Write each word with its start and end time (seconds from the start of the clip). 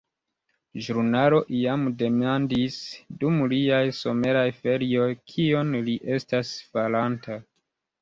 Ĵurnalo 0.85 1.41
iam 1.57 1.83
demandis, 1.99 2.79
dum 3.21 3.39
liaj 3.53 3.83
someraj 4.01 4.45
ferioj, 4.65 5.09
kion 5.37 5.81
li 5.87 5.99
estas 6.19 6.59
faranta. 6.75 7.43